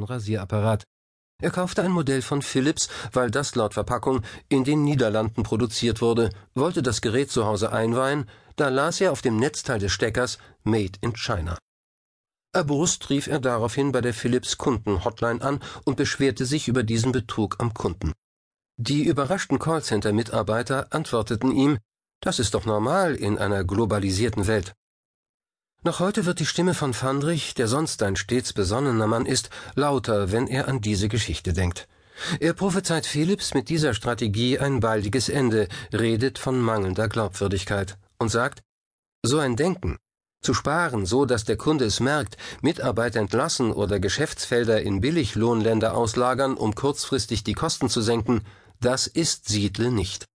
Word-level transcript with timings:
neuen 0.00 0.04
Rasierapparat. 0.04 0.84
Er 1.42 1.50
kaufte 1.50 1.82
ein 1.82 1.90
Modell 1.90 2.22
von 2.22 2.42
Philips, 2.42 2.88
weil 3.12 3.30
das 3.30 3.54
laut 3.54 3.74
Verpackung 3.74 4.22
in 4.48 4.64
den 4.64 4.84
Niederlanden 4.84 5.42
produziert 5.42 6.02
wurde, 6.02 6.30
wollte 6.54 6.82
das 6.82 7.00
Gerät 7.00 7.30
zu 7.30 7.46
Hause 7.46 7.72
einweihen, 7.72 8.28
da 8.56 8.68
las 8.68 9.00
er 9.00 9.10
auf 9.12 9.22
dem 9.22 9.36
Netzteil 9.36 9.78
des 9.78 9.92
Steckers 9.92 10.38
Made 10.64 10.98
in 11.00 11.14
China. 11.16 11.56
Erbost 12.52 13.08
rief 13.08 13.26
er 13.26 13.38
daraufhin 13.38 13.92
bei 13.92 14.00
der 14.00 14.12
Philips 14.12 14.58
Kunden-Hotline 14.58 15.40
an 15.40 15.60
und 15.84 15.96
beschwerte 15.96 16.44
sich 16.44 16.68
über 16.68 16.82
diesen 16.82 17.12
Betrug 17.12 17.56
am 17.58 17.72
Kunden. 17.72 18.12
Die 18.76 19.04
überraschten 19.04 19.58
Callcenter-Mitarbeiter 19.58 20.92
antworteten 20.92 21.52
ihm, 21.52 21.78
das 22.20 22.38
ist 22.38 22.52
doch 22.54 22.66
normal 22.66 23.14
in 23.14 23.38
einer 23.38 23.64
globalisierten 23.64 24.46
Welt. 24.46 24.74
Noch 25.82 25.98
heute 25.98 26.26
wird 26.26 26.40
die 26.40 26.46
Stimme 26.46 26.74
von 26.74 26.92
Fandrich, 26.92 27.54
der 27.54 27.66
sonst 27.66 28.02
ein 28.02 28.14
stets 28.14 28.52
besonnener 28.52 29.06
Mann 29.06 29.24
ist, 29.24 29.48
lauter, 29.74 30.30
wenn 30.30 30.46
er 30.46 30.68
an 30.68 30.82
diese 30.82 31.08
Geschichte 31.08 31.54
denkt. 31.54 31.88
Er 32.38 32.52
prophezeit 32.52 33.06
Philips 33.06 33.54
mit 33.54 33.70
dieser 33.70 33.94
Strategie 33.94 34.58
ein 34.58 34.80
baldiges 34.80 35.30
Ende, 35.30 35.68
redet 35.90 36.38
von 36.38 36.60
mangelnder 36.60 37.08
Glaubwürdigkeit 37.08 37.96
und 38.18 38.28
sagt, 38.28 38.60
so 39.22 39.38
ein 39.38 39.56
Denken, 39.56 39.96
zu 40.42 40.52
sparen, 40.52 41.06
so 41.06 41.24
dass 41.24 41.44
der 41.44 41.56
Kunde 41.56 41.86
es 41.86 41.98
merkt, 41.98 42.36
Mitarbeiter 42.60 43.20
entlassen 43.20 43.72
oder 43.72 44.00
Geschäftsfelder 44.00 44.82
in 44.82 45.00
Billiglohnländer 45.00 45.94
auslagern, 45.94 46.58
um 46.58 46.74
kurzfristig 46.74 47.42
die 47.42 47.54
Kosten 47.54 47.88
zu 47.88 48.02
senken, 48.02 48.42
das 48.80 49.06
ist 49.06 49.48
Siedle 49.48 49.90
nicht. 49.90 50.29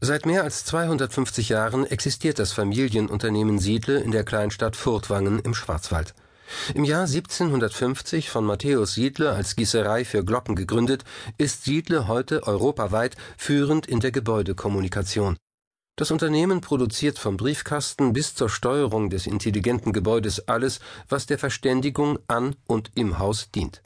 Seit 0.00 0.26
mehr 0.26 0.44
als 0.44 0.64
250 0.64 1.48
Jahren 1.48 1.84
existiert 1.84 2.38
das 2.38 2.52
Familienunternehmen 2.52 3.58
Siedle 3.58 3.98
in 3.98 4.12
der 4.12 4.22
Kleinstadt 4.22 4.76
Furtwangen 4.76 5.40
im 5.40 5.54
Schwarzwald. 5.54 6.14
Im 6.74 6.84
Jahr 6.84 7.02
1750 7.02 8.30
von 8.30 8.44
Matthäus 8.44 8.94
Siedle 8.94 9.32
als 9.32 9.56
Gießerei 9.56 10.04
für 10.04 10.24
Glocken 10.24 10.54
gegründet, 10.54 11.04
ist 11.36 11.64
Siedle 11.64 12.06
heute 12.06 12.44
europaweit 12.44 13.16
führend 13.36 13.86
in 13.86 13.98
der 13.98 14.12
Gebäudekommunikation. 14.12 15.36
Das 15.96 16.12
Unternehmen 16.12 16.60
produziert 16.60 17.18
vom 17.18 17.36
Briefkasten 17.36 18.12
bis 18.12 18.36
zur 18.36 18.48
Steuerung 18.48 19.10
des 19.10 19.26
intelligenten 19.26 19.92
Gebäudes 19.92 20.46
alles, 20.46 20.78
was 21.08 21.26
der 21.26 21.40
Verständigung 21.40 22.20
an 22.28 22.54
und 22.68 22.92
im 22.94 23.18
Haus 23.18 23.50
dient 23.50 23.82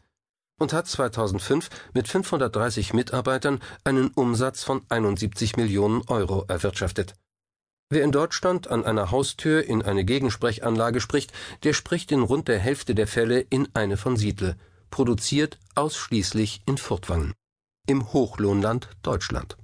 und 0.62 0.72
hat 0.72 0.86
2005 0.86 1.68
mit 1.92 2.08
530 2.08 2.94
Mitarbeitern 2.94 3.60
einen 3.82 4.08
Umsatz 4.14 4.62
von 4.62 4.82
71 4.88 5.56
Millionen 5.56 6.02
Euro 6.06 6.44
erwirtschaftet. 6.46 7.14
Wer 7.90 8.04
in 8.04 8.12
Deutschland 8.12 8.68
an 8.68 8.84
einer 8.84 9.10
Haustür 9.10 9.64
in 9.64 9.82
eine 9.82 10.04
Gegensprechanlage 10.04 11.00
spricht, 11.00 11.32
der 11.64 11.72
spricht 11.74 12.12
in 12.12 12.22
rund 12.22 12.46
der 12.46 12.60
Hälfte 12.60 12.94
der 12.94 13.08
Fälle 13.08 13.40
in 13.40 13.68
eine 13.74 13.96
von 13.96 14.16
Siedle, 14.16 14.56
produziert 14.90 15.58
ausschließlich 15.74 16.62
in 16.64 16.78
Furtwangen, 16.78 17.34
im 17.88 18.12
Hochlohnland 18.12 18.88
Deutschland. 19.02 19.56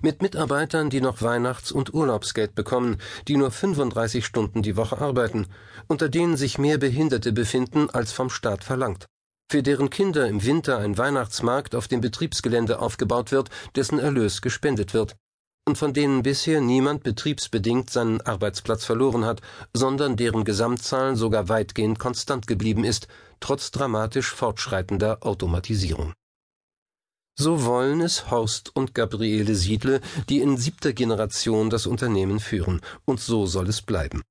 Mit 0.00 0.22
Mitarbeitern, 0.22 0.88
die 0.88 1.02
noch 1.02 1.20
Weihnachts- 1.20 1.72
und 1.72 1.92
Urlaubsgeld 1.92 2.54
bekommen, 2.54 2.96
die 3.28 3.36
nur 3.36 3.50
35 3.50 4.24
Stunden 4.24 4.62
die 4.62 4.76
Woche 4.76 4.98
arbeiten, 4.98 5.46
unter 5.88 6.08
denen 6.08 6.38
sich 6.38 6.56
mehr 6.56 6.78
Behinderte 6.78 7.32
befinden, 7.32 7.90
als 7.90 8.12
vom 8.12 8.30
Staat 8.30 8.64
verlangt 8.64 9.06
für 9.50 9.62
deren 9.62 9.90
Kinder 9.90 10.26
im 10.26 10.44
Winter 10.44 10.78
ein 10.78 10.98
Weihnachtsmarkt 10.98 11.74
auf 11.74 11.88
dem 11.88 12.00
Betriebsgelände 12.00 12.80
aufgebaut 12.80 13.32
wird, 13.32 13.50
dessen 13.74 13.98
Erlös 13.98 14.42
gespendet 14.42 14.92
wird, 14.92 15.16
und 15.68 15.78
von 15.78 15.92
denen 15.92 16.22
bisher 16.22 16.60
niemand 16.60 17.02
betriebsbedingt 17.02 17.90
seinen 17.90 18.20
Arbeitsplatz 18.20 18.84
verloren 18.84 19.24
hat, 19.24 19.40
sondern 19.72 20.16
deren 20.16 20.44
Gesamtzahl 20.44 21.16
sogar 21.16 21.48
weitgehend 21.48 21.98
konstant 21.98 22.46
geblieben 22.46 22.84
ist, 22.84 23.08
trotz 23.40 23.70
dramatisch 23.70 24.32
fortschreitender 24.32 25.26
Automatisierung. 25.26 26.12
So 27.38 27.64
wollen 27.64 28.00
es 28.00 28.30
Horst 28.30 28.74
und 28.74 28.94
Gabriele 28.94 29.54
Siedle, 29.54 30.00
die 30.28 30.40
in 30.40 30.56
siebter 30.56 30.92
Generation 30.92 31.68
das 31.68 31.86
Unternehmen 31.86 32.40
führen, 32.40 32.80
und 33.04 33.20
so 33.20 33.46
soll 33.46 33.68
es 33.68 33.82
bleiben. 33.82 34.22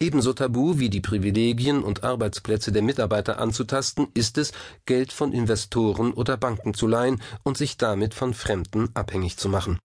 Ebenso 0.00 0.32
tabu 0.32 0.78
wie 0.78 0.90
die 0.90 1.00
Privilegien 1.00 1.82
und 1.82 2.04
Arbeitsplätze 2.04 2.70
der 2.70 2.82
Mitarbeiter 2.82 3.40
anzutasten, 3.40 4.06
ist 4.14 4.38
es, 4.38 4.52
Geld 4.86 5.12
von 5.12 5.32
Investoren 5.32 6.12
oder 6.12 6.36
Banken 6.36 6.72
zu 6.72 6.86
leihen 6.86 7.20
und 7.42 7.58
sich 7.58 7.78
damit 7.78 8.14
von 8.14 8.32
Fremden 8.32 8.90
abhängig 8.94 9.38
zu 9.38 9.48
machen. 9.48 9.78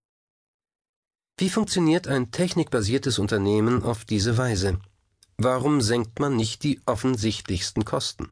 Wie 1.39 1.49
funktioniert 1.49 2.07
ein 2.07 2.29
technikbasiertes 2.29 3.17
Unternehmen 3.17 3.81
auf 3.81 4.05
diese 4.05 4.37
Weise? 4.37 4.79
Warum 5.37 5.81
senkt 5.81 6.19
man 6.19 6.35
nicht 6.35 6.61
die 6.61 6.79
offensichtlichsten 6.85 7.83
Kosten? 7.83 8.29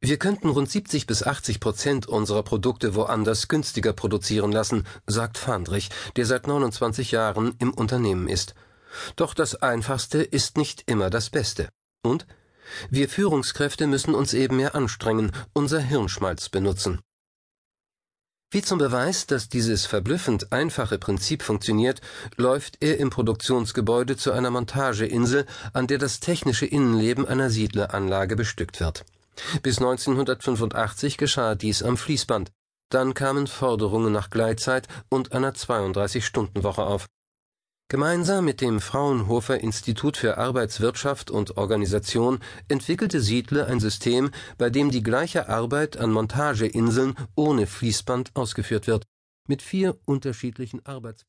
Wir 0.00 0.16
könnten 0.18 0.48
rund 0.48 0.70
70 0.70 1.06
bis 1.06 1.22
80 1.22 1.60
Prozent 1.60 2.06
unserer 2.06 2.42
Produkte 2.42 2.94
woanders 2.94 3.48
günstiger 3.48 3.92
produzieren 3.92 4.52
lassen, 4.52 4.86
sagt 5.06 5.36
Fandrich, 5.36 5.90
der 6.16 6.24
seit 6.24 6.46
29 6.46 7.10
Jahren 7.10 7.54
im 7.58 7.74
Unternehmen 7.74 8.26
ist. 8.26 8.54
Doch 9.16 9.34
das 9.34 9.56
Einfachste 9.56 10.22
ist 10.22 10.56
nicht 10.56 10.84
immer 10.86 11.10
das 11.10 11.30
Beste. 11.30 11.68
Und 12.02 12.26
wir 12.90 13.08
Führungskräfte 13.08 13.86
müssen 13.86 14.14
uns 14.14 14.34
eben 14.34 14.56
mehr 14.56 14.74
anstrengen, 14.74 15.32
unser 15.52 15.80
Hirnschmalz 15.80 16.48
benutzen. 16.48 17.00
Wie 18.50 18.62
zum 18.62 18.78
Beweis, 18.78 19.26
dass 19.26 19.48
dieses 19.48 19.84
verblüffend 19.84 20.52
einfache 20.52 20.96
Prinzip 20.96 21.42
funktioniert, 21.42 22.00
läuft 22.36 22.76
er 22.80 22.98
im 22.98 23.10
Produktionsgebäude 23.10 24.16
zu 24.16 24.30
einer 24.30 24.50
Montageinsel, 24.50 25.44
an 25.72 25.88
der 25.88 25.98
das 25.98 26.20
technische 26.20 26.64
Innenleben 26.64 27.26
einer 27.26 27.50
Siedleranlage 27.50 28.36
bestückt 28.36 28.78
wird. 28.78 29.04
Bis 29.62 29.78
1985 29.78 31.16
geschah 31.18 31.56
dies 31.56 31.82
am 31.82 31.96
Fließband. 31.96 32.52
Dann 32.90 33.14
kamen 33.14 33.48
Forderungen 33.48 34.12
nach 34.12 34.30
Gleitzeit 34.30 34.86
und 35.08 35.32
einer 35.32 35.52
32-Stunden-Woche 35.52 36.84
auf. 36.84 37.06
Gemeinsam 37.94 38.44
mit 38.44 38.60
dem 38.60 38.80
Fraunhofer 38.80 39.60
Institut 39.60 40.16
für 40.16 40.36
Arbeitswirtschaft 40.36 41.30
und 41.30 41.56
Organisation 41.56 42.40
entwickelte 42.66 43.20
Siedle 43.20 43.66
ein 43.66 43.78
System, 43.78 44.32
bei 44.58 44.68
dem 44.68 44.90
die 44.90 45.04
gleiche 45.04 45.48
Arbeit 45.48 45.96
an 45.96 46.10
Montageinseln 46.10 47.14
ohne 47.36 47.68
Fließband 47.68 48.32
ausgeführt 48.34 48.88
wird, 48.88 49.04
mit 49.46 49.62
vier 49.62 49.96
unterschiedlichen 50.06 50.84
Arbeitsplätzen 50.84 51.22